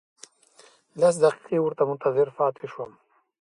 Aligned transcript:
لس 1.01 1.15
دقیقې 1.23 1.57
ورته 1.61 1.83
منتظر 1.89 2.27
پاتې 2.37 2.65
شوم. 2.71 2.91